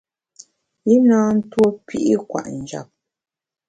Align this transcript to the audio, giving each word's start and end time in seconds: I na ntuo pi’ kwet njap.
I 0.93 0.95
na 1.07 1.19
ntuo 1.37 1.67
pi’ 1.85 1.99
kwet 2.29 2.49
njap. 2.61 2.87